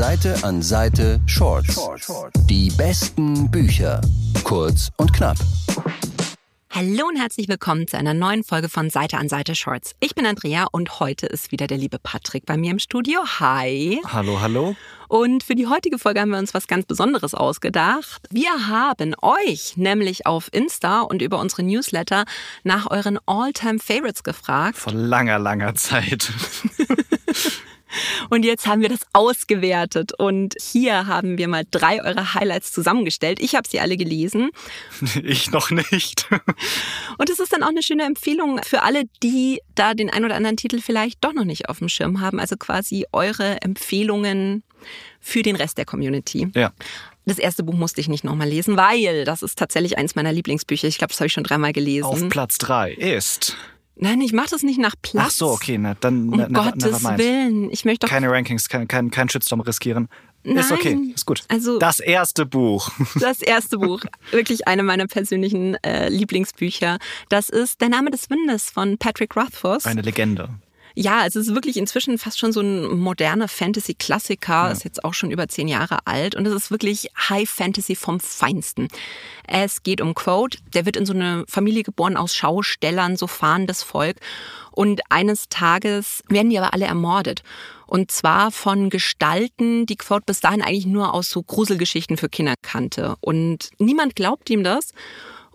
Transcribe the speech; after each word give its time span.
Seite 0.00 0.34
an 0.44 0.62
Seite 0.62 1.20
Shorts. 1.26 1.78
Die 2.48 2.70
besten 2.70 3.50
Bücher. 3.50 4.00
Kurz 4.44 4.88
und 4.96 5.12
knapp. 5.12 5.36
Hallo 6.70 7.06
und 7.06 7.16
herzlich 7.20 7.48
willkommen 7.48 7.86
zu 7.86 7.98
einer 7.98 8.14
neuen 8.14 8.42
Folge 8.42 8.70
von 8.70 8.88
Seite 8.88 9.18
an 9.18 9.28
Seite 9.28 9.54
Shorts. 9.54 9.92
Ich 10.00 10.14
bin 10.14 10.24
Andrea 10.24 10.68
und 10.72 11.00
heute 11.00 11.26
ist 11.26 11.52
wieder 11.52 11.66
der 11.66 11.76
liebe 11.76 11.98
Patrick 11.98 12.46
bei 12.46 12.56
mir 12.56 12.70
im 12.70 12.78
Studio. 12.78 13.20
Hi. 13.40 14.00
Hallo, 14.10 14.40
hallo. 14.40 14.74
Und 15.08 15.42
für 15.42 15.54
die 15.54 15.66
heutige 15.66 15.98
Folge 15.98 16.20
haben 16.22 16.30
wir 16.30 16.38
uns 16.38 16.54
was 16.54 16.66
ganz 16.66 16.86
Besonderes 16.86 17.34
ausgedacht. 17.34 18.26
Wir 18.30 18.68
haben 18.68 19.14
euch 19.20 19.76
nämlich 19.76 20.24
auf 20.24 20.48
Insta 20.50 21.02
und 21.02 21.20
über 21.20 21.38
unsere 21.38 21.62
Newsletter 21.62 22.24
nach 22.64 22.90
euren 22.90 23.18
All-Time 23.26 23.78
Favorites 23.78 24.22
gefragt. 24.22 24.78
Vor 24.78 24.94
langer, 24.94 25.38
langer 25.38 25.74
Zeit. 25.74 26.32
Und 28.28 28.44
jetzt 28.44 28.66
haben 28.66 28.82
wir 28.82 28.88
das 28.88 29.00
ausgewertet 29.12 30.12
und 30.18 30.54
hier 30.60 31.06
haben 31.06 31.38
wir 31.38 31.48
mal 31.48 31.64
drei 31.70 32.02
eurer 32.02 32.34
Highlights 32.34 32.72
zusammengestellt. 32.72 33.40
Ich 33.40 33.54
habe 33.54 33.68
sie 33.68 33.80
alle 33.80 33.96
gelesen. 33.96 34.50
Ich 35.22 35.50
noch 35.50 35.70
nicht. 35.70 36.26
Und 37.18 37.30
es 37.30 37.38
ist 37.38 37.52
dann 37.52 37.62
auch 37.62 37.68
eine 37.68 37.82
schöne 37.82 38.04
Empfehlung 38.04 38.60
für 38.62 38.82
alle, 38.82 39.04
die 39.22 39.60
da 39.74 39.94
den 39.94 40.10
ein 40.10 40.24
oder 40.24 40.34
anderen 40.34 40.56
Titel 40.56 40.80
vielleicht 40.80 41.22
doch 41.24 41.32
noch 41.32 41.44
nicht 41.44 41.68
auf 41.68 41.78
dem 41.78 41.88
Schirm 41.88 42.20
haben. 42.20 42.40
Also 42.40 42.56
quasi 42.56 43.06
eure 43.12 43.60
Empfehlungen 43.60 44.62
für 45.20 45.42
den 45.42 45.56
Rest 45.56 45.78
der 45.78 45.84
Community. 45.84 46.48
Ja. 46.54 46.72
Das 47.26 47.38
erste 47.38 47.62
Buch 47.62 47.74
musste 47.74 48.00
ich 48.00 48.08
nicht 48.08 48.24
nochmal 48.24 48.48
lesen, 48.48 48.76
weil 48.76 49.24
das 49.24 49.42
ist 49.42 49.58
tatsächlich 49.58 49.98
eins 49.98 50.14
meiner 50.14 50.32
Lieblingsbücher. 50.32 50.88
Ich 50.88 50.98
glaube, 50.98 51.12
das 51.12 51.20
habe 51.20 51.26
ich 51.26 51.32
schon 51.32 51.44
dreimal 51.44 51.72
gelesen. 51.72 52.04
Auf 52.04 52.28
Platz 52.28 52.58
drei 52.58 52.92
ist 52.92 53.56
Nein, 54.02 54.20
ich 54.22 54.32
mache 54.32 54.48
das 54.50 54.62
nicht 54.62 54.78
nach 54.78 54.94
Platz. 55.02 55.24
Ach 55.26 55.30
so, 55.30 55.48
okay, 55.50 55.76
na, 55.76 55.94
dann 55.94 56.30
um 56.30 56.38
never, 56.38 56.48
Gottes. 56.50 57.04
Willen. 57.04 57.70
Ich 57.70 57.84
möchte 57.84 58.06
doch 58.06 58.10
Keine 58.10 58.30
Rankings, 58.30 58.68
kein, 58.68 58.88
kein, 58.88 59.10
kein 59.10 59.28
Shitstorm 59.28 59.60
riskieren. 59.60 60.08
Ist 60.42 60.72
okay, 60.72 60.94
Nein. 60.94 61.12
ist 61.14 61.26
gut. 61.26 61.42
Also- 61.48 61.78
das 61.78 62.00
erste 62.00 62.46
Buch. 62.46 62.90
das 63.20 63.42
erste 63.42 63.76
Buch, 63.76 64.02
wirklich 64.30 64.66
eine 64.66 64.82
meiner 64.82 65.06
persönlichen 65.06 65.74
äh, 65.84 66.08
Lieblingsbücher. 66.08 66.98
Das 67.28 67.50
ist 67.50 67.82
Der 67.82 67.90
Name 67.90 68.10
des 68.10 68.30
Windes 68.30 68.70
von 68.70 68.96
Patrick 68.96 69.36
Rothfuss. 69.36 69.84
Eine 69.84 70.00
Legende. 70.00 70.48
Ja, 71.02 71.24
es 71.26 71.34
ist 71.34 71.54
wirklich 71.54 71.78
inzwischen 71.78 72.18
fast 72.18 72.38
schon 72.38 72.52
so 72.52 72.60
ein 72.60 72.98
moderner 72.98 73.48
Fantasy-Klassiker, 73.48 74.70
ist 74.70 74.84
jetzt 74.84 75.02
auch 75.02 75.14
schon 75.14 75.30
über 75.30 75.48
zehn 75.48 75.66
Jahre 75.66 76.00
alt 76.04 76.34
und 76.34 76.46
es 76.46 76.52
ist 76.52 76.70
wirklich 76.70 77.08
High 77.16 77.48
Fantasy 77.48 77.96
vom 77.96 78.20
Feinsten. 78.20 78.88
Es 79.48 79.82
geht 79.82 80.02
um 80.02 80.14
Quote, 80.14 80.58
der 80.74 80.84
wird 80.84 80.98
in 80.98 81.06
so 81.06 81.14
eine 81.14 81.46
Familie 81.48 81.84
geboren 81.84 82.18
aus 82.18 82.34
Schaustellern, 82.34 83.16
so 83.16 83.26
fahrendes 83.26 83.82
Volk 83.82 84.16
und 84.72 85.00
eines 85.08 85.48
Tages 85.48 86.22
werden 86.28 86.50
die 86.50 86.58
aber 86.58 86.74
alle 86.74 86.84
ermordet. 86.84 87.44
Und 87.86 88.10
zwar 88.10 88.50
von 88.50 88.90
Gestalten, 88.90 89.86
die 89.86 89.96
Quote 89.96 90.24
bis 90.26 90.40
dahin 90.40 90.60
eigentlich 90.60 90.84
nur 90.84 91.14
aus 91.14 91.30
so 91.30 91.42
Gruselgeschichten 91.42 92.18
für 92.18 92.28
Kinder 92.28 92.54
kannte. 92.60 93.16
Und 93.22 93.70
niemand 93.78 94.16
glaubt 94.16 94.50
ihm 94.50 94.62
das. 94.64 94.92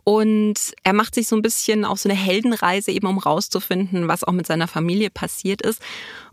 Und 0.06 0.76
er 0.84 0.94
macht 0.94 1.16
sich 1.16 1.28
so 1.28 1.36
ein 1.36 1.42
bisschen 1.42 1.84
auf 1.84 2.00
so 2.00 2.08
eine 2.08 2.18
Heldenreise, 2.18 2.92
eben 2.92 3.08
um 3.08 3.18
rauszufinden, 3.18 4.08
was 4.08 4.24
auch 4.24 4.34
mit 4.34 4.46
seiner 4.46 4.68
Familie 4.68 5.10
passiert 5.10 5.64
ist. 5.64 5.82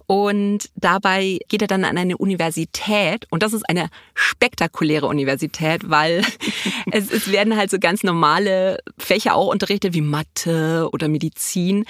Und 0.07 0.69
dabei 0.77 1.39
geht 1.49 1.63
er 1.63 1.69
dann 1.69 1.85
an 1.85 1.97
eine 1.97 2.19
Universität 2.19 3.27
und 3.31 3.43
das 3.43 3.55
ist 3.55 3.67
eine 3.67 3.89
spektakuläre 4.15 5.07
Universität, 5.07 5.89
weil 5.89 6.23
es, 6.93 7.11
es 7.11 7.33
werden 7.33 7.57
halt 7.57 7.71
so 7.71 7.79
ganz 7.79 8.03
normale 8.03 8.79
Fächer 8.99 9.35
auch 9.35 9.49
unterrichtet 9.49 9.95
wie 9.95 10.03
Mathe 10.03 10.91
oder 10.93 11.09
Medizin, 11.09 11.87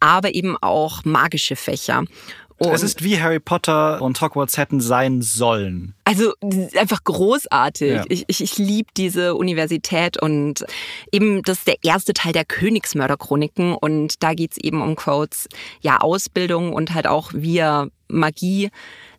aber 0.00 0.34
eben 0.34 0.56
auch 0.56 1.04
magische 1.04 1.54
Fächer. 1.54 2.04
Und 2.58 2.72
es 2.72 2.82
ist 2.82 3.04
wie 3.04 3.20
Harry 3.20 3.38
Potter 3.38 4.00
und 4.00 4.20
Hogwarts 4.20 4.56
hätten 4.56 4.80
sein 4.80 5.20
sollen. 5.20 5.94
also 6.04 6.32
einfach 6.76 7.04
großartig. 7.04 7.90
Ja. 7.90 8.04
Ich, 8.08 8.24
ich, 8.28 8.42
ich 8.42 8.56
liebe 8.56 8.88
diese 8.96 9.34
Universität 9.34 10.20
und 10.20 10.64
eben 11.12 11.42
das 11.42 11.58
ist 11.58 11.66
der 11.66 11.76
erste 11.82 12.14
Teil 12.14 12.32
der 12.32 12.46
Königsmörderchroniken 12.46 13.74
und 13.74 14.22
da 14.22 14.32
geht's 14.32 14.56
eben 14.56 14.80
um 14.80 14.96
Quotes, 14.96 15.48
ja, 15.80 15.98
Ausbildung 15.98 16.72
und 16.72 16.94
halt 16.94 17.06
auch 17.06 17.32
wie 17.34 17.58
er 17.58 17.88
Magie 18.08 18.70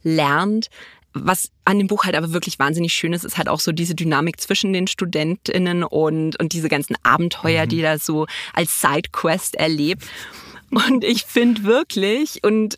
lernt. 0.02 0.70
Was 1.14 1.52
an 1.66 1.80
dem 1.80 1.88
Buch 1.88 2.06
halt 2.06 2.16
aber 2.16 2.34
wirklich 2.34 2.60
wahnsinnig 2.60 2.94
schön 2.94 3.14
ist, 3.14 3.24
ist 3.24 3.38
halt 3.38 3.50
auch 3.50 3.60
so 3.60 3.72
diese 3.72 3.96
Dynamik 3.96 4.40
zwischen 4.40 4.74
den 4.74 4.88
StudentInnen 4.88 5.84
und, 5.84 6.40
und 6.40 6.54
diese 6.54 6.70
ganzen 6.70 6.96
Abenteuer, 7.04 7.66
die 7.66 7.82
er 7.82 8.00
so 8.00 8.28
als 8.54 8.82
Sidequest 8.82 9.56
erlebt. 9.56 10.06
Und 10.70 11.04
ich 11.04 11.26
finde 11.26 11.64
wirklich, 11.64 12.44
und 12.44 12.78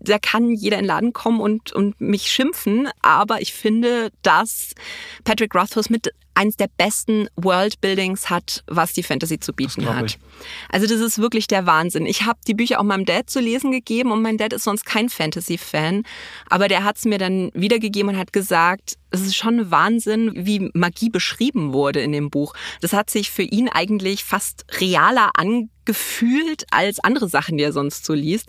da 0.00 0.18
kann 0.18 0.54
jeder 0.54 0.76
in 0.76 0.84
den 0.84 0.88
Laden 0.88 1.12
kommen 1.12 1.40
und, 1.40 1.72
und 1.72 2.00
mich 2.00 2.30
schimpfen, 2.30 2.88
aber 3.02 3.40
ich 3.40 3.52
finde, 3.52 4.10
dass 4.22 4.74
Patrick 5.24 5.54
Rothfuss 5.54 5.90
mit 5.90 6.12
eins 6.40 6.56
der 6.56 6.68
besten 6.74 7.28
Worldbuildings 7.36 8.30
hat, 8.30 8.64
was 8.66 8.94
die 8.94 9.02
Fantasy 9.02 9.38
zu 9.38 9.52
bieten 9.52 9.86
hat. 9.94 10.06
ich. 10.06 10.18
Also 10.70 10.86
das 10.86 10.98
ist 10.98 11.18
wirklich 11.18 11.46
der 11.48 11.66
Wahnsinn. 11.66 12.06
Ich 12.06 12.22
habe 12.22 12.38
die 12.46 12.54
Bücher 12.54 12.80
auch 12.80 12.84
meinem 12.84 13.04
Dad 13.04 13.28
zu 13.28 13.40
lesen 13.40 13.72
gegeben 13.72 14.10
und 14.10 14.22
mein 14.22 14.38
Dad 14.38 14.54
ist 14.54 14.64
sonst 14.64 14.86
kein 14.86 15.10
Fantasy-Fan, 15.10 16.04
aber 16.48 16.68
der 16.68 16.82
hat 16.82 16.96
es 16.96 17.04
mir 17.04 17.18
dann 17.18 17.50
wiedergegeben 17.52 18.14
und 18.14 18.18
hat 18.18 18.32
gesagt, 18.32 18.96
es 19.10 19.20
ist 19.20 19.36
schon 19.36 19.70
Wahnsinn, 19.70 20.32
wie 20.34 20.70
Magie 20.72 21.10
beschrieben 21.10 21.74
wurde 21.74 22.00
in 22.00 22.12
dem 22.12 22.30
Buch. 22.30 22.54
Das 22.80 22.94
hat 22.94 23.10
sich 23.10 23.30
für 23.30 23.42
ihn 23.42 23.68
eigentlich 23.68 24.24
fast 24.24 24.64
realer 24.80 25.32
angefühlt 25.34 26.64
als 26.70 27.00
andere 27.00 27.28
Sachen, 27.28 27.58
die 27.58 27.64
er 27.64 27.74
sonst 27.74 28.06
so 28.06 28.14
liest. 28.14 28.48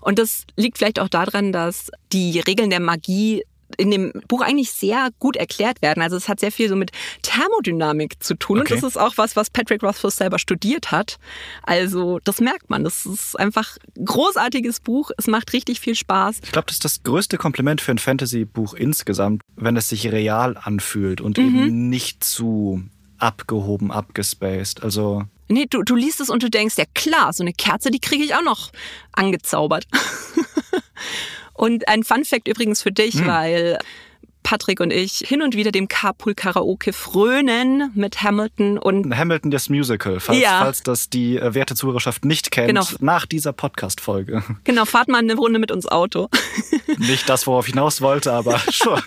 Und 0.00 0.20
das 0.20 0.44
liegt 0.54 0.78
vielleicht 0.78 1.00
auch 1.00 1.08
daran, 1.08 1.50
dass 1.50 1.90
die 2.12 2.38
Regeln 2.38 2.70
der 2.70 2.80
Magie 2.80 3.42
in 3.76 3.90
dem 3.90 4.12
Buch 4.28 4.40
eigentlich 4.42 4.70
sehr 4.72 5.08
gut 5.18 5.36
erklärt 5.36 5.82
werden. 5.82 6.02
Also 6.02 6.16
es 6.16 6.28
hat 6.28 6.40
sehr 6.40 6.52
viel 6.52 6.68
so 6.68 6.76
mit 6.76 6.90
Thermodynamik 7.22 8.22
zu 8.22 8.34
tun. 8.34 8.60
Okay. 8.60 8.74
Und 8.74 8.82
das 8.82 8.90
ist 8.90 8.96
auch 8.96 9.14
was, 9.16 9.36
was 9.36 9.50
Patrick 9.50 9.82
Rothfuss 9.82 10.16
selber 10.16 10.38
studiert 10.38 10.90
hat. 10.90 11.18
Also 11.62 12.18
das 12.24 12.40
merkt 12.40 12.70
man. 12.70 12.84
Das 12.84 13.06
ist 13.06 13.38
einfach 13.38 13.76
ein 13.96 14.04
großartiges 14.04 14.80
Buch. 14.80 15.10
Es 15.16 15.26
macht 15.26 15.52
richtig 15.52 15.80
viel 15.80 15.94
Spaß. 15.94 16.40
Ich 16.42 16.52
glaube, 16.52 16.66
das 16.66 16.76
ist 16.76 16.84
das 16.84 17.02
größte 17.02 17.36
Kompliment 17.38 17.80
für 17.80 17.92
ein 17.92 17.98
Fantasy-Buch 17.98 18.74
insgesamt, 18.74 19.42
wenn 19.56 19.76
es 19.76 19.88
sich 19.88 20.10
real 20.10 20.56
anfühlt 20.56 21.20
und 21.20 21.38
Mhm. 21.38 21.44
eben 21.44 21.88
nicht 21.90 22.24
zu 22.24 22.82
abgehoben, 23.18 23.90
abgespaced. 23.90 24.82
Also 24.82 25.22
Nee, 25.48 25.66
du, 25.68 25.82
du 25.82 25.94
liest 25.94 26.20
es 26.20 26.30
und 26.30 26.42
du 26.42 26.48
denkst, 26.48 26.76
ja 26.78 26.84
klar, 26.94 27.32
so 27.34 27.42
eine 27.42 27.52
Kerze, 27.52 27.90
die 27.90 28.00
kriege 28.00 28.24
ich 28.24 28.34
auch 28.34 28.42
noch 28.42 28.70
angezaubert. 29.12 29.84
und 31.54 31.88
ein 31.88 32.02
Fun 32.04 32.24
Fact 32.24 32.48
übrigens 32.48 32.82
für 32.82 32.92
dich, 32.92 33.14
Hm. 33.14 33.26
weil 33.26 33.78
Patrick 34.42 34.80
und 34.80 34.92
ich 34.92 35.22
hin 35.26 35.40
und 35.40 35.56
wieder 35.56 35.72
dem 35.72 35.88
Carpool 35.88 36.34
Karaoke 36.34 36.92
frönen 36.92 37.90
mit 37.94 38.22
Hamilton 38.22 38.76
und 38.76 39.16
Hamilton 39.16 39.50
das 39.50 39.70
Musical, 39.70 40.20
falls, 40.20 40.38
Ja. 40.38 40.58
falls 40.60 40.82
das 40.82 41.08
die 41.08 41.38
äh, 41.38 41.54
werte 41.54 41.74
Zuhörerschaft 41.74 42.26
nicht 42.26 42.50
kennt, 42.50 42.68
Genau. 42.68 42.84
nach 43.00 43.24
dieser 43.24 43.54
Podcast-Folge. 43.54 44.42
genau, 44.64 44.84
fahrt 44.84 45.08
mal 45.08 45.16
eine 45.18 45.34
Runde 45.34 45.58
mit 45.58 45.72
uns 45.72 45.86
Auto. 45.86 46.28
nicht 46.98 47.26
das, 47.30 47.46
worauf 47.46 47.66
ich 47.68 47.72
hinaus 47.72 48.02
wollte, 48.02 48.32
aber 48.34 48.60
sure. 48.70 49.02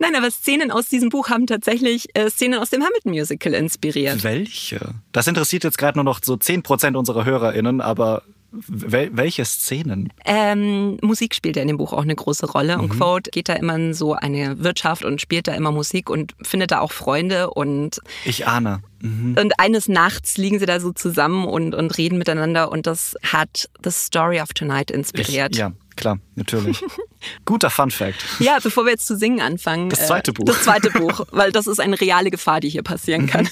Nein, 0.00 0.16
aber 0.16 0.28
Szenen 0.32 0.72
aus 0.72 0.88
diesem 0.88 1.10
Buch 1.10 1.28
haben 1.28 1.46
tatsächlich 1.46 2.08
äh, 2.14 2.28
Szenen 2.28 2.58
aus 2.58 2.70
dem 2.70 2.82
Hamilton 2.82 3.12
Musical 3.12 3.54
inspiriert. 3.54 4.24
Welche? 4.24 4.94
Das 5.12 5.28
interessiert 5.28 5.62
jetzt 5.62 5.78
gerade 5.78 5.96
nur 5.96 6.04
noch 6.04 6.18
so 6.24 6.34
10% 6.34 6.96
unserer 6.96 7.24
HörerInnen, 7.24 7.80
aber 7.80 8.22
wel 8.66 9.10
welche 9.12 9.44
Szenen? 9.44 10.12
Ähm, 10.24 10.98
Musik 11.02 11.34
spielt 11.34 11.56
ja 11.56 11.62
in 11.62 11.68
dem 11.68 11.76
Buch 11.76 11.92
auch 11.92 12.02
eine 12.02 12.14
große 12.14 12.46
Rolle 12.46 12.78
und 12.78 12.90
Quote 12.90 13.30
geht 13.30 13.48
da 13.48 13.54
immer 13.54 13.76
in 13.76 13.94
so 13.94 14.14
eine 14.14 14.58
Wirtschaft 14.62 15.04
und 15.04 15.20
spielt 15.20 15.48
da 15.48 15.54
immer 15.54 15.72
Musik 15.72 16.08
und 16.10 16.34
findet 16.42 16.70
da 16.70 16.80
auch 16.80 16.92
Freunde 16.92 17.50
und 17.50 18.00
Ich 18.24 18.46
ahne. 18.46 18.82
Mhm. 19.00 19.36
Und 19.38 19.60
eines 19.60 19.88
Nachts 19.88 20.36
liegen 20.38 20.58
sie 20.58 20.66
da 20.66 20.80
so 20.80 20.92
zusammen 20.92 21.46
und, 21.46 21.74
und 21.74 21.96
reden 21.98 22.18
miteinander 22.18 22.70
und 22.72 22.86
das 22.86 23.16
hat 23.22 23.68
The 23.82 23.90
Story 23.90 24.40
of 24.40 24.52
Tonight 24.54 24.90
Ich, 24.90 24.96
inspiriert. 24.96 25.56
ja, 25.56 25.72
klar, 25.96 26.18
natürlich. 26.34 26.82
Guter 27.44 27.70
Fun 27.70 27.90
Fact. 27.90 28.24
Ja, 28.38 28.58
bevor 28.62 28.84
wir 28.84 28.92
jetzt 28.92 29.06
zu 29.06 29.16
singen 29.16 29.40
anfangen. 29.40 29.90
Das 29.90 30.06
zweite 30.06 30.32
Buch. 30.32 30.44
Das 30.44 30.62
zweite 30.62 30.90
Buch, 30.90 31.26
weil 31.30 31.52
das 31.52 31.66
ist 31.66 31.80
eine 31.80 32.00
reale 32.00 32.30
Gefahr, 32.30 32.60
die 32.60 32.68
hier 32.68 32.82
passieren 32.82 33.26
kann. 33.26 33.48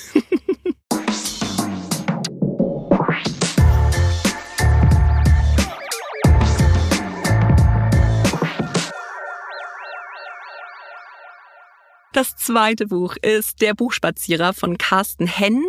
Das 12.12 12.36
zweite 12.36 12.88
Buch 12.88 13.16
ist 13.22 13.62
Der 13.62 13.74
Buchspazierer 13.74 14.52
von 14.52 14.76
Carsten 14.76 15.26
Henn. 15.26 15.64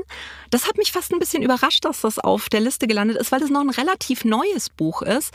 Das 0.49 0.67
hat 0.67 0.77
mich 0.77 0.91
fast 0.91 1.13
ein 1.13 1.19
bisschen 1.19 1.41
überrascht, 1.41 1.85
dass 1.85 2.01
das 2.01 2.19
auf 2.19 2.49
der 2.49 2.59
Liste 2.59 2.85
gelandet 2.85 3.17
ist, 3.17 3.31
weil 3.31 3.39
das 3.39 3.49
noch 3.49 3.61
ein 3.61 3.69
relativ 3.69 4.25
neues 4.25 4.69
Buch 4.69 5.01
ist. 5.03 5.33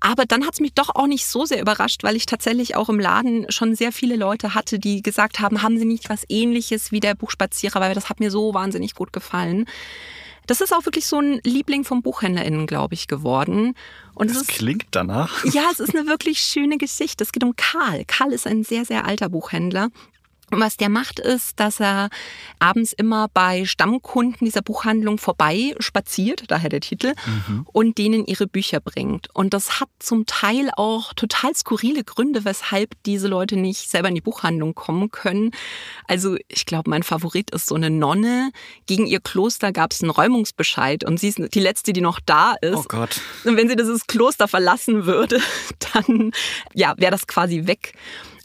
Aber 0.00 0.24
dann 0.24 0.46
hat 0.46 0.54
es 0.54 0.60
mich 0.60 0.72
doch 0.72 0.94
auch 0.94 1.06
nicht 1.06 1.26
so 1.26 1.44
sehr 1.44 1.60
überrascht, 1.60 2.02
weil 2.02 2.16
ich 2.16 2.24
tatsächlich 2.24 2.76
auch 2.76 2.88
im 2.88 2.98
Laden 2.98 3.46
schon 3.50 3.74
sehr 3.74 3.92
viele 3.92 4.16
Leute 4.16 4.54
hatte, 4.54 4.78
die 4.78 5.02
gesagt 5.02 5.40
haben, 5.40 5.62
haben 5.62 5.78
Sie 5.78 5.84
nicht 5.84 6.08
was 6.08 6.24
ähnliches 6.28 6.92
wie 6.92 7.00
der 7.00 7.14
Buchspazierer, 7.14 7.80
weil 7.80 7.94
das 7.94 8.08
hat 8.08 8.20
mir 8.20 8.30
so 8.30 8.54
wahnsinnig 8.54 8.94
gut 8.94 9.12
gefallen. 9.12 9.66
Das 10.46 10.62
ist 10.62 10.72
auch 10.72 10.86
wirklich 10.86 11.06
so 11.06 11.20
ein 11.20 11.40
Liebling 11.44 11.84
von 11.84 12.00
BuchhändlerInnen, 12.00 12.66
glaube 12.66 12.94
ich, 12.94 13.06
geworden. 13.06 13.74
Und 14.14 14.30
das 14.30 14.38
es 14.38 14.42
ist, 14.44 14.48
klingt 14.48 14.86
danach. 14.92 15.44
ja, 15.44 15.68
es 15.70 15.78
ist 15.78 15.94
eine 15.94 16.06
wirklich 16.06 16.38
schöne 16.38 16.78
Geschichte. 16.78 17.22
Es 17.22 17.32
geht 17.32 17.44
um 17.44 17.54
Karl. 17.54 18.04
Karl 18.06 18.32
ist 18.32 18.46
ein 18.46 18.64
sehr, 18.64 18.86
sehr 18.86 19.04
alter 19.04 19.28
Buchhändler. 19.28 19.88
Und 20.50 20.60
was 20.60 20.76
der 20.76 20.88
macht, 20.88 21.18
ist, 21.18 21.60
dass 21.60 21.80
er 21.80 22.08
abends 22.58 22.92
immer 22.92 23.28
bei 23.32 23.64
Stammkunden 23.64 24.46
dieser 24.46 24.62
Buchhandlung 24.62 25.18
vorbei 25.18 25.74
spaziert, 25.78 26.44
daher 26.48 26.70
der 26.70 26.80
Titel, 26.80 27.12
und 27.72 27.98
denen 27.98 28.24
ihre 28.24 28.46
Bücher 28.46 28.80
bringt. 28.80 29.28
Und 29.34 29.52
das 29.52 29.80
hat 29.80 29.88
zum 29.98 30.26
Teil 30.26 30.70
auch 30.76 31.12
total 31.14 31.54
skurrile 31.54 32.04
Gründe, 32.04 32.44
weshalb 32.44 32.90
diese 33.04 33.28
Leute 33.28 33.56
nicht 33.56 33.90
selber 33.90 34.08
in 34.08 34.14
die 34.14 34.20
Buchhandlung 34.20 34.74
kommen 34.74 35.10
können. 35.10 35.50
Also 36.06 36.36
ich 36.48 36.64
glaube, 36.64 36.90
mein 36.90 37.02
Favorit 37.02 37.50
ist 37.50 37.66
so 37.66 37.74
eine 37.74 37.90
Nonne. 37.90 38.50
Gegen 38.86 39.06
ihr 39.06 39.20
Kloster 39.20 39.72
gab 39.72 39.92
es 39.92 40.02
einen 40.02 40.10
Räumungsbescheid 40.10 41.04
und 41.04 41.20
sie 41.20 41.28
ist 41.28 41.54
die 41.54 41.60
letzte, 41.60 41.92
die 41.92 42.00
noch 42.00 42.20
da 42.24 42.54
ist. 42.60 42.76
Oh 42.76 42.84
Gott. 42.88 43.20
Und 43.44 43.56
wenn 43.56 43.68
sie 43.68 43.76
dieses 43.76 44.06
Kloster 44.06 44.48
verlassen 44.48 45.04
würde, 45.04 45.40
dann 45.92 46.32
ja, 46.74 46.94
wäre 46.96 47.12
das 47.12 47.26
quasi 47.26 47.66
weg. 47.66 47.94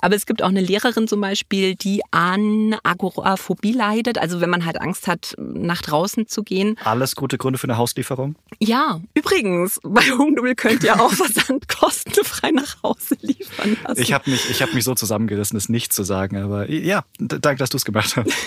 Aber 0.04 0.18
es 0.18 0.26
gibt 0.26 0.44
auch 0.44 0.50
eine 0.50 0.60
Lehrerin 0.60 1.08
zum 1.08 1.22
Beispiel, 1.22 1.76
die 1.76 2.02
an 2.12 2.76
Agoraphobie 2.84 3.72
leidet. 3.72 4.18
Also 4.18 4.42
wenn 4.42 4.50
man 4.50 4.66
halt 4.66 4.82
Angst 4.82 5.08
hat, 5.08 5.34
nach 5.38 5.82
draußen 5.82 6.28
zu 6.28 6.44
gehen. 6.44 6.78
Alles 6.84 7.16
gute 7.16 7.38
Gründe 7.38 7.58
für 7.58 7.68
eine 7.68 7.78
Hauslieferung? 7.78 8.36
Ja, 8.60 9.00
übrigens, 9.14 9.80
bei 9.84 10.02
Hugendubel 10.02 10.56
könnt 10.56 10.84
ihr 10.84 11.00
auch 11.00 11.14
Versand 11.14 11.70
kostenfrei 11.80 12.52
nach 12.52 12.84
Hause 12.84 13.16
liefern 13.22 13.78
lassen. 13.82 14.02
Ich 14.02 14.12
habe 14.12 14.30
mich, 14.30 14.50
ich 14.50 14.62
hab 14.62 14.74
mich 14.74 14.84
so 14.84 14.94
zusammengerissen, 14.94 15.56
es 15.56 15.70
nicht 15.70 15.94
zu 15.94 16.04
sagen. 16.04 16.36
Aber 16.36 16.70
ja, 16.70 17.06
danke, 17.18 17.60
dass 17.60 17.70
du 17.70 17.78
es 17.78 17.86
gemacht 17.86 18.18
hast. 18.18 18.30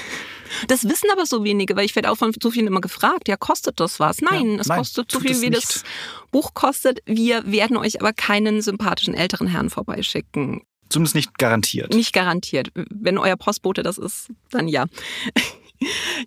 Das 0.69 0.85
wissen 0.85 1.09
aber 1.13 1.27
so 1.27 1.43
wenige, 1.43 1.75
weil 1.77 1.85
ich 1.85 1.97
werde 1.97 2.11
auch 2.11 2.15
von 2.15 2.33
so 2.41 2.51
vielen 2.53 2.69
immer 2.69 2.81
gefragt, 2.81 3.29
ja, 3.29 3.37
kostet 3.37 3.81
das 3.81 3.99
was? 3.99 4.21
Nein, 4.21 4.55
Ja, 4.55 4.61
es 4.61 4.69
nein, 4.69 4.79
kostet 4.79 5.11
so 5.11 5.19
viel, 5.19 5.41
wie 5.43 5.51
das 5.51 5.83
Buch 6.31 6.55
kostet. 6.55 7.01
Wir 7.05 7.51
werden 7.51 7.77
euch 7.77 8.01
aber 8.01 8.13
keinen 8.13 8.63
sympathischen 8.63 9.15
älteren 9.15 9.49
Herrn 9.49 9.71
vorbeischicken. 9.71 10.63
Zumindest 10.89 11.15
nicht 11.15 11.39
garantiert. 11.39 11.93
Nicht 11.95 12.13
garantiert. 12.13 12.71
Wenn 12.75 13.19
euer 13.19 13.37
Postbote 13.37 13.83
das 13.83 13.99
ist, 13.99 14.29
dann 14.51 14.69
ja. 14.69 14.87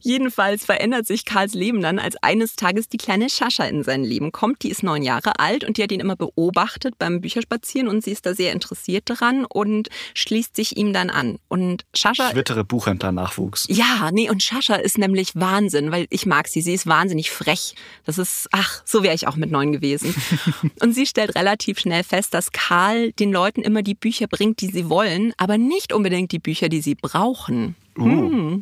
Jedenfalls 0.01 0.66
verändert 0.66 1.06
sich 1.06 1.25
Karls 1.25 1.54
Leben 1.54 1.81
dann, 1.81 2.00
als 2.00 2.16
eines 2.18 2.56
Tages 2.56 2.88
die 2.88 2.98
kleine 2.98 3.30
Schascha 3.30 3.66
in 3.66 3.84
sein 3.84 4.04
Leben 4.04 4.31
kommt. 4.31 4.63
Die 4.63 4.69
ist 4.69 4.84
neun 4.84 5.04
Jahre 5.04 5.40
alt 5.40 5.63
und 5.63 5.78
die 5.78 5.84
hat 5.84 5.92
ihn 5.92 6.00
immer 6.00 6.16
beobachtet 6.16 6.96
beim 7.00 7.22
Bücherspazieren 7.22 7.88
und 7.88 8.04
sie 8.04 8.12
ist 8.12 8.25
da 8.25 8.34
sehr 8.34 8.54
interessiert 8.54 9.10
daran 9.10 9.46
und 9.46 9.90
schließt 10.13 10.56
sich 10.56 10.78
ihm 10.78 10.94
dann 10.94 11.10
an. 11.10 11.40
Und 11.48 11.86
Schascha 11.94 12.30
Twittere 12.31 12.63
Buchhändler-Nachwuchs. 12.63 13.68
ja, 13.69 14.10
nee, 14.12 14.30
und 14.30 14.44
Shasha 14.44 14.75
ist 14.75 14.98
nämlich 14.98 15.36
Wahnsinn, 15.36 15.92
weil 15.92 16.07
ich 16.10 16.25
mag 16.25 16.48
sie. 16.48 16.62
Sie 16.62 16.74
ist 16.74 16.88
wahnsinnig 16.88 17.31
frech. 17.31 17.75
Das 18.06 18.18
ist, 18.18 18.48
ach, 18.51 18.81
so 18.86 19.04
wäre 19.04 19.16
ich 19.16 19.28
auch 19.28 19.36
mit 19.36 19.51
neun 19.51 19.72
gewesen. 19.72 20.13
und 20.81 20.94
sie 20.94 21.06
stellt 21.06 21.36
relativ 21.36 21.80
schnell 21.80 22.04
fest, 22.04 22.34
dass 22.34 22.51
Karl 22.51 23.12
den 23.13 23.31
Leuten 23.31 23.62
immer 23.62 23.81
die 23.81 23.96
Bücher 23.96 24.28
bringt, 24.28 24.62
die 24.62 24.68
sie 24.68 24.90
wollen, 24.90 25.34
aber 25.38 25.57
nicht 25.57 25.94
unbedingt 25.94 26.31
die 26.31 26.40
Bücher, 26.40 26.69
die 26.69 26.81
sie 26.81 26.96
brauchen. 26.96 27.75
Uh. 27.98 28.60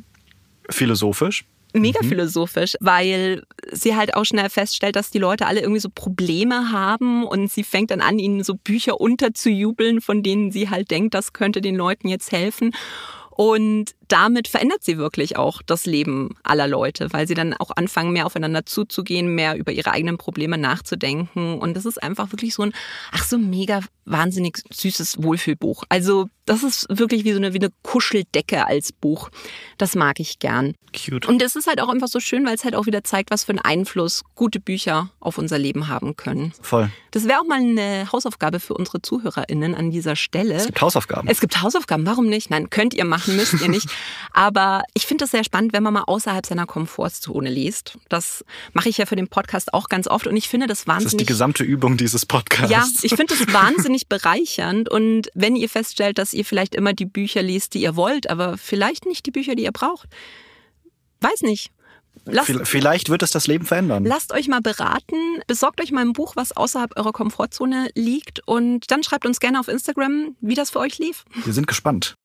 Philosophisch. 0.70 1.46
Mega 1.74 2.00
philosophisch, 2.02 2.76
weil 2.80 3.44
sie 3.72 3.96
halt 3.96 4.16
auch 4.16 4.24
schnell 4.24 4.50
feststellt, 4.50 4.96
dass 4.96 5.12
die 5.12 5.20
Leute 5.20 5.46
alle 5.46 5.60
irgendwie 5.60 5.82
so 5.82 5.90
Probleme 5.94 6.72
haben 6.72 7.26
und 7.26 7.52
sie 7.52 7.64
fängt 7.64 7.92
dann 7.92 8.02
an, 8.02 8.20
ihnen 8.20 8.44
so 8.44 8.56
Bücher 8.56 9.00
unterzujubeln, 9.00 10.02
von 10.02 10.24
denen 10.24 10.52
sie 10.52 10.70
halt 10.70 10.90
denkt, 10.90 11.14
das 11.14 11.34
könnte 11.34 11.62
den 11.62 11.76
Leuten 11.76 12.08
jetzt 12.08 12.32
helfen. 12.32 12.74
Und 13.32 13.96
damit 14.08 14.48
verändert 14.48 14.84
sie 14.84 14.98
wirklich 14.98 15.38
auch 15.38 15.62
das 15.62 15.86
Leben 15.86 16.36
aller 16.44 16.68
Leute, 16.68 17.12
weil 17.12 17.28
sie 17.28 17.34
dann 17.34 17.54
auch 17.54 17.72
anfangen, 17.76 18.14
mehr 18.14 18.26
aufeinander 18.26 18.66
zuzugehen, 18.66 19.36
mehr 19.36 19.58
über 19.58 19.72
ihre 19.72 19.92
eigenen 19.92 20.18
Probleme 20.18 20.58
nachzudenken. 20.58 21.60
Und 21.60 21.76
das 21.76 21.86
ist 21.86 22.02
einfach 22.02 22.32
wirklich 22.32 22.54
so 22.54 22.64
ein, 22.64 22.74
ach 23.12 23.24
so 23.24 23.38
mega 23.38 23.82
wahnsinnig 24.06 24.60
süßes 24.72 25.22
Wohlfühlbuch. 25.22 25.84
Also 25.90 26.30
das 26.46 26.64
ist 26.64 26.88
wirklich 26.90 27.26
wie 27.26 27.34
so 27.34 27.38
eine, 27.38 27.54
wie 27.54 27.60
eine 27.60 27.72
Kuscheldecke 27.84 28.66
als 28.66 28.94
Buch. 28.94 29.30
Das 29.78 29.96
mag 29.96 30.20
ich 30.20 30.40
gern. 30.40 30.76
Cute. 30.96 31.28
Und 31.28 31.42
es 31.42 31.56
ist 31.58 31.68
halt 31.68 31.82
auch 31.82 31.90
einfach 31.90 32.08
so 32.08 32.22
schön, 32.22 32.46
weil 32.46 32.56
es 32.56 32.64
halt 32.64 32.74
auch 32.74 32.86
wieder 32.86 33.04
zeigt, 33.04 33.32
was 33.32 33.44
für 33.44 33.52
einen 33.52 33.60
Einfluss 33.60 34.24
gute 34.34 34.62
Bücher 34.62 35.10
auf 35.20 35.38
unser 35.38 35.60
Leben 35.60 35.90
haben 35.90 36.16
können. 36.16 36.54
Voll. 36.62 36.90
Das 37.12 37.28
wäre 37.28 37.40
auch 37.40 37.46
mal 37.46 37.60
eine 37.60 38.10
Hausaufgabe 38.12 38.62
für 38.62 38.74
unsere 38.74 39.02
ZuhörerInnen 39.02 39.76
an 39.76 39.92
dieser 39.92 40.16
Stelle. 40.16 40.54
Es 40.54 40.68
gibt 40.68 40.82
Hausaufgaben. 40.82 41.28
Es 41.28 41.42
gibt 41.42 41.62
Hausaufgaben, 41.62 42.06
warum 42.06 42.28
nicht? 42.28 42.50
Nein, 42.50 42.70
könnt 42.70 42.94
ihr 42.94 43.06
machen, 43.06 43.36
müsst 43.36 43.62
ihr 43.62 43.70
nicht. 43.70 43.90
Aber 44.34 44.84
ich 44.94 45.06
finde 45.06 45.26
es 45.26 45.32
sehr 45.32 45.44
spannend, 45.44 45.74
wenn 45.74 45.84
man 45.84 45.94
mal 45.94 46.04
außerhalb 46.04 46.46
seiner 46.46 46.66
Komfortzone 46.66 47.50
liest. 47.50 47.98
Das 48.10 48.46
mache 48.74 48.90
ich 48.90 48.98
ja 48.98 49.06
für 49.06 49.16
den 49.16 49.28
Podcast 49.28 49.74
auch 49.74 49.90
ganz 49.90 50.08
oft 50.08 50.28
und 50.28 50.36
ich 50.38 50.48
finde 50.50 50.68
das 50.68 50.78
das 50.78 50.82
ist 50.82 50.86
die 50.86 50.90
wahnsinnig. 51.06 51.28
gesamte 51.28 51.64
Übung 51.64 51.98
dieses 51.98 52.26
Podcasts. 52.26 52.72
ja, 52.72 52.86
ich 53.02 53.16
finde 53.16 53.34
es 53.34 53.52
wahnsinnig 53.54 54.08
bereichernd 54.08 54.90
und 54.90 55.30
wenn 55.34 55.56
ihr 55.56 55.70
feststellt, 55.70 56.18
dass 56.18 56.34
ihr 56.34 56.46
vielleicht 56.46 56.76
immer 56.76 56.94
die 56.94 57.06
Bücher 57.06 57.42
liest, 57.42 57.74
die 57.74 57.82
ihr 57.82 57.96
wollt, 57.96 58.30
aber 58.30 58.58
vielleicht 58.58 59.06
nicht 59.06 59.26
die 59.26 59.32
Bücher, 59.32 59.56
die 59.56 59.64
ihr 59.64 59.72
braucht, 59.72 60.08
weiß 61.22 61.42
nicht. 61.42 61.72
Lasst, 62.26 62.52
Vielleicht 62.64 63.10
wird 63.10 63.22
es 63.24 63.32
das 63.32 63.48
Leben 63.48 63.66
verändern. 63.66 64.04
lasst 64.04 64.34
euch 64.34 64.48
mal 64.48 64.60
beraten, 64.60 65.16
besorgt 65.46 65.80
euch 65.80 65.92
mal 65.92 66.02
ein 66.02 66.14
Buch, 66.14 66.36
was 66.36 66.52
außerhalb 66.52 66.98
eurer 66.98 67.14
Komfortzone 67.14 67.90
liegt 67.96 68.46
und 68.48 68.92
dann 68.92 69.04
schreibt 69.04 69.26
uns 69.26 69.40
gerne 69.40 69.60
auf 69.60 69.68
Instagram, 69.68 70.36
wie 70.42 70.56
das 70.56 70.72
für 70.72 70.80
euch 70.80 70.98
lief. 70.98 71.24
Wir 71.46 71.54
sind 71.54 71.68
gespannt. 71.68 72.16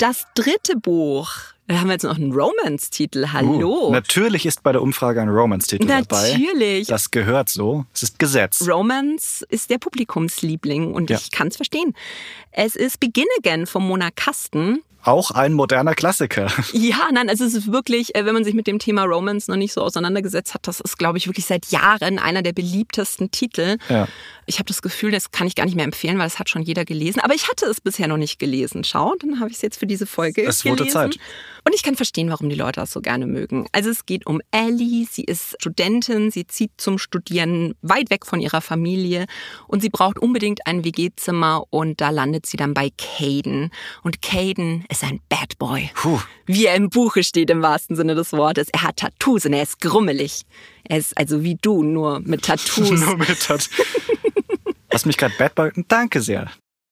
Das 0.00 0.24
dritte 0.34 0.76
Buch, 0.76 1.30
da 1.66 1.78
haben 1.78 1.88
wir 1.88 1.92
jetzt 1.92 2.04
noch 2.04 2.16
einen 2.16 2.32
Romance-Titel. 2.32 3.26
Hallo. 3.34 3.88
Uh, 3.88 3.92
natürlich 3.92 4.46
ist 4.46 4.62
bei 4.62 4.72
der 4.72 4.80
Umfrage 4.80 5.20
ein 5.20 5.28
Romance-Titel 5.28 5.86
dabei. 5.86 6.38
Natürlich. 6.38 6.88
Das 6.88 7.10
gehört 7.10 7.50
so. 7.50 7.84
Es 7.92 8.04
ist 8.04 8.18
Gesetz. 8.18 8.66
Romance 8.66 9.44
ist 9.50 9.68
der 9.68 9.76
Publikumsliebling 9.76 10.94
und 10.94 11.10
Ja. 11.10 11.18
ich 11.18 11.30
kann 11.30 11.48
es 11.48 11.56
verstehen. 11.56 11.92
Es 12.50 12.76
ist 12.76 12.98
Begin 12.98 13.26
Again 13.40 13.66
von 13.66 13.86
Mona 13.86 14.08
Kasten. 14.10 14.82
Auch 15.02 15.30
ein 15.30 15.52
moderner 15.54 15.94
Klassiker. 15.94 16.48
Ja, 16.72 17.08
nein, 17.12 17.28
also 17.28 17.44
es 17.44 17.54
ist 17.54 17.72
wirklich, 17.72 18.14
äh, 18.14 18.24
wenn 18.24 18.34
man 18.34 18.44
sich 18.44 18.54
mit 18.54 18.66
dem 18.66 18.78
Thema 18.78 19.04
Romance 19.04 19.50
noch 19.50 19.56
nicht 19.56 19.72
so 19.72 19.82
auseinandergesetzt 19.82 20.54
hat, 20.54 20.66
das 20.66 20.80
ist, 20.80 20.98
glaube 20.98 21.18
ich, 21.18 21.26
wirklich 21.26 21.46
seit 21.46 21.66
Jahren 21.66 22.18
einer 22.18 22.42
der 22.42 22.52
beliebtesten 22.52 23.30
Titel. 23.30 23.76
Ja. 23.88 24.08
Ich 24.46 24.58
habe 24.58 24.66
das 24.66 24.82
Gefühl, 24.82 25.10
das 25.10 25.30
kann 25.30 25.46
ich 25.46 25.54
gar 25.54 25.64
nicht 25.64 25.74
mehr 25.74 25.84
empfehlen, 25.84 26.18
weil 26.18 26.26
es 26.26 26.38
hat 26.38 26.48
schon 26.48 26.62
jeder 26.62 26.84
gelesen. 26.84 27.20
Aber 27.20 27.34
ich 27.34 27.48
hatte 27.48 27.66
es 27.66 27.80
bisher 27.80 28.08
noch 28.08 28.16
nicht 28.16 28.38
gelesen. 28.38 28.84
Schau, 28.84 29.14
dann 29.20 29.40
habe 29.40 29.50
ich 29.50 29.56
es 29.56 29.62
jetzt 29.62 29.78
für 29.78 29.86
diese 29.86 30.06
Folge 30.06 30.42
Es 30.42 30.62
gelesen. 30.62 30.78
wurde 30.80 30.90
Zeit. 30.90 31.18
Und 31.64 31.74
ich 31.74 31.82
kann 31.82 31.96
verstehen, 31.96 32.30
warum 32.30 32.48
die 32.48 32.56
Leute 32.56 32.80
das 32.80 32.92
so 32.92 33.00
gerne 33.00 33.26
mögen. 33.26 33.66
Also 33.72 33.90
es 33.90 34.06
geht 34.06 34.26
um 34.26 34.40
Ellie, 34.50 35.06
sie 35.10 35.24
ist 35.24 35.56
Studentin, 35.60 36.30
sie 36.30 36.46
zieht 36.46 36.72
zum 36.76 36.98
Studieren 36.98 37.74
weit 37.82 38.10
weg 38.10 38.26
von 38.26 38.40
ihrer 38.40 38.60
Familie 38.60 39.26
und 39.66 39.82
sie 39.82 39.90
braucht 39.90 40.18
unbedingt 40.18 40.66
ein 40.66 40.84
WG-Zimmer 40.84 41.64
und 41.70 42.00
da 42.00 42.10
landet 42.10 42.46
sie 42.46 42.56
dann 42.56 42.74
bei 42.74 42.90
Caden. 42.96 43.70
Und 44.02 44.22
Caden 44.22 44.84
ist 44.88 45.04
ein 45.04 45.20
Bad 45.28 45.58
Boy. 45.58 45.90
Puh. 45.94 46.20
Wie 46.46 46.66
er 46.66 46.74
im 46.74 46.90
Buche 46.90 47.22
steht 47.22 47.50
im 47.50 47.62
wahrsten 47.62 47.96
Sinne 47.96 48.14
des 48.14 48.32
Wortes. 48.32 48.68
Er 48.72 48.82
hat 48.82 48.96
Tattoos 48.96 49.46
und 49.46 49.52
er 49.52 49.62
ist 49.62 49.80
grummelig. 49.80 50.42
Er 50.84 50.98
ist 50.98 51.16
also 51.16 51.42
wie 51.42 51.56
du, 51.60 51.82
nur 51.82 52.20
mit 52.20 52.44
Tattoos. 52.44 52.90
Nur 53.00 53.16
mit 53.16 53.48
hat. 53.48 53.68
Hast 54.92 55.06
mich 55.06 55.16
gerade 55.16 55.34
Bad 55.38 55.54
Boy? 55.54 55.70
Danke 55.88 56.20
sehr. 56.20 56.50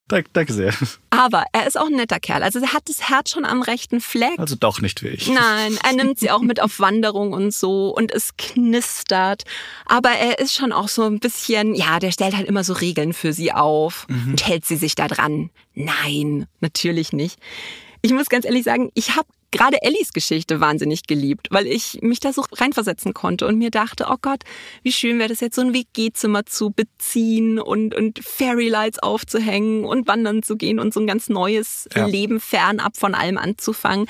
Danke, 0.08 0.30
danke 0.32 0.52
sehr. 0.54 0.74
Aber 1.10 1.44
er 1.52 1.66
ist 1.66 1.78
auch 1.78 1.86
ein 1.86 1.96
netter 1.96 2.18
Kerl. 2.18 2.42
Also 2.42 2.58
er 2.60 2.72
hat 2.72 2.88
das 2.88 3.10
Herz 3.10 3.30
schon 3.30 3.44
am 3.44 3.60
rechten 3.60 4.00
Fleck. 4.00 4.38
Also 4.38 4.56
doch 4.56 4.80
nicht 4.80 5.02
wie 5.02 5.08
ich. 5.08 5.28
Nein, 5.28 5.78
er 5.84 5.92
nimmt 5.92 6.18
sie 6.18 6.30
auch 6.30 6.40
mit 6.40 6.60
auf 6.60 6.80
Wanderung 6.80 7.34
und 7.34 7.52
so 7.52 7.94
und 7.94 8.10
es 8.10 8.36
knistert. 8.38 9.42
Aber 9.84 10.10
er 10.10 10.38
ist 10.38 10.54
schon 10.54 10.72
auch 10.72 10.88
so 10.88 11.02
ein 11.02 11.20
bisschen, 11.20 11.74
ja, 11.74 11.98
der 11.98 12.10
stellt 12.10 12.34
halt 12.34 12.48
immer 12.48 12.64
so 12.64 12.72
Regeln 12.72 13.12
für 13.12 13.34
sie 13.34 13.52
auf 13.52 14.06
und 14.08 14.46
hält 14.46 14.64
sie 14.64 14.76
sich 14.76 14.94
da 14.94 15.08
dran. 15.08 15.50
Nein, 15.74 16.46
natürlich 16.60 17.12
nicht. 17.12 17.38
Ich 18.00 18.12
muss 18.12 18.28
ganz 18.28 18.44
ehrlich 18.44 18.64
sagen, 18.64 18.90
ich 18.94 19.16
habe 19.16 19.28
gerade 19.50 19.82
Ellies 19.82 20.12
Geschichte 20.12 20.60
wahnsinnig 20.60 21.06
geliebt, 21.06 21.48
weil 21.50 21.66
ich 21.66 21.98
mich 22.02 22.20
da 22.20 22.32
so 22.32 22.44
reinversetzen 22.52 23.14
konnte 23.14 23.46
und 23.46 23.58
mir 23.58 23.70
dachte, 23.70 24.06
oh 24.08 24.16
Gott, 24.20 24.42
wie 24.82 24.92
schön 24.92 25.18
wäre 25.18 25.28
das 25.28 25.40
jetzt, 25.40 25.56
so 25.56 25.62
ein 25.62 25.72
WG-Zimmer 25.72 26.46
zu 26.46 26.70
beziehen 26.70 27.58
und, 27.58 27.94
und 27.94 28.22
Fairy 28.22 28.68
Lights 28.68 28.98
aufzuhängen 28.98 29.84
und 29.84 30.06
wandern 30.06 30.42
zu 30.42 30.56
gehen 30.56 30.78
und 30.78 30.92
so 30.92 31.00
ein 31.00 31.06
ganz 31.06 31.28
neues 31.28 31.88
Ja. 31.94 32.06
Leben 32.06 32.40
fernab 32.40 32.96
von 32.96 33.14
allem 33.14 33.38
anzufangen. 33.38 34.06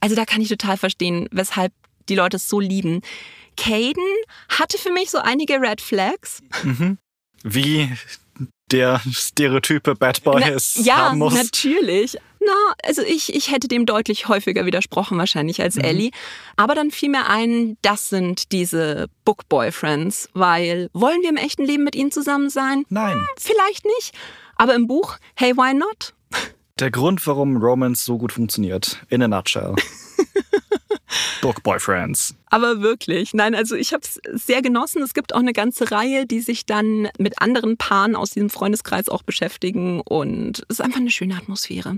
Also 0.00 0.16
da 0.16 0.24
kann 0.24 0.40
ich 0.40 0.48
total 0.48 0.76
verstehen, 0.76 1.28
weshalb 1.30 1.72
die 2.08 2.16
Leute 2.16 2.36
es 2.36 2.48
so 2.48 2.60
lieben. 2.60 3.02
Caden 3.56 4.02
hatte 4.48 4.78
für 4.78 4.90
mich 4.90 5.10
so 5.10 5.18
einige 5.18 5.60
Red 5.60 5.80
Flags. 5.80 6.42
Wie 7.42 7.90
der 8.70 9.00
stereotype 9.10 9.94
Bad 9.94 10.22
Boy 10.22 10.40
Na, 10.40 10.48
es 10.50 10.74
ja, 10.84 11.14
natürlich. 11.14 12.16
Na, 12.40 12.74
also 12.82 13.02
ich, 13.02 13.34
ich 13.34 13.50
hätte 13.50 13.68
dem 13.68 13.84
deutlich 13.84 14.28
häufiger 14.28 14.64
widersprochen 14.64 15.18
wahrscheinlich 15.18 15.60
als 15.60 15.76
mhm. 15.76 15.84
Ellie. 15.84 16.10
Aber 16.56 16.74
dann 16.74 16.90
fiel 16.90 17.10
mir 17.10 17.28
ein, 17.28 17.76
das 17.82 18.08
sind 18.08 18.52
diese 18.52 19.08
Book 19.24 19.48
Boyfriends, 19.48 20.28
weil 20.32 20.88
wollen 20.94 21.20
wir 21.20 21.28
im 21.28 21.36
echten 21.36 21.64
Leben 21.64 21.84
mit 21.84 21.94
ihnen 21.94 22.10
zusammen 22.10 22.48
sein? 22.48 22.84
Nein. 22.88 23.14
Hm, 23.14 23.26
vielleicht 23.38 23.84
nicht. 23.84 24.14
Aber 24.56 24.74
im 24.74 24.86
Buch, 24.86 25.18
hey, 25.34 25.54
why 25.56 25.74
not? 25.74 26.14
Der 26.78 26.90
Grund, 26.90 27.26
warum 27.26 27.58
Romance 27.58 28.04
so 28.06 28.16
gut 28.16 28.32
funktioniert. 28.32 29.04
In 29.10 29.22
a 29.22 29.28
nutshell. 29.28 29.74
Book 31.40 31.62
Boyfriends. 31.62 32.34
Aber 32.46 32.80
wirklich, 32.80 33.34
nein, 33.34 33.54
also 33.54 33.76
ich 33.76 33.92
habe 33.92 34.02
es 34.02 34.20
sehr 34.44 34.62
genossen. 34.62 35.02
Es 35.02 35.14
gibt 35.14 35.34
auch 35.34 35.40
eine 35.40 35.52
ganze 35.52 35.90
Reihe, 35.90 36.26
die 36.26 36.40
sich 36.40 36.66
dann 36.66 37.08
mit 37.18 37.40
anderen 37.40 37.76
Paaren 37.76 38.16
aus 38.16 38.30
diesem 38.30 38.50
Freundeskreis 38.50 39.08
auch 39.08 39.22
beschäftigen 39.22 40.00
und 40.00 40.60
es 40.68 40.78
ist 40.78 40.80
einfach 40.80 41.00
eine 41.00 41.10
schöne 41.10 41.36
Atmosphäre. 41.36 41.96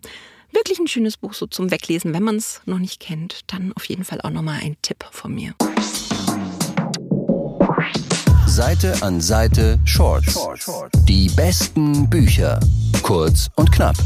Wirklich 0.52 0.78
ein 0.78 0.86
schönes 0.86 1.16
Buch 1.16 1.32
so 1.32 1.46
zum 1.46 1.70
Weglesen, 1.70 2.12
wenn 2.12 2.22
man 2.22 2.36
es 2.36 2.60
noch 2.66 2.78
nicht 2.78 3.00
kennt. 3.00 3.40
Dann 3.46 3.72
auf 3.74 3.84
jeden 3.86 4.04
Fall 4.04 4.20
auch 4.20 4.30
nochmal 4.30 4.60
ein 4.62 4.76
Tipp 4.82 5.04
von 5.10 5.34
mir. 5.34 5.54
Seite 8.46 8.94
an 9.00 9.22
Seite 9.22 9.78
Shorts. 9.86 10.38
Die 11.08 11.30
besten 11.30 12.10
Bücher. 12.10 12.60
Kurz 13.02 13.48
und 13.56 13.72
knapp. 13.72 13.96